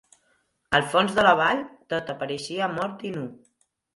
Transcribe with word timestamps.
Al 0.77 0.85
fons 0.93 1.13
de 1.19 1.25
la 1.27 1.33
vall 1.41 1.61
tot 1.95 2.11
apareixia 2.15 2.71
mort 2.79 3.07
i 3.11 3.15
nu. 3.19 3.29